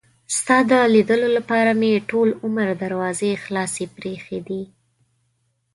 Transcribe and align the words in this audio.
ستا 0.37 0.57
د 0.69 0.71
لیدلو 0.93 1.29
لپاره 1.37 1.71
مې 1.79 1.91
ټول 2.09 2.29
عمر 2.45 2.67
دروازې 2.83 3.31
خلاصې 3.43 3.85
پرې 3.95 4.11
ایښي 4.15 4.39
دي. 4.47 4.61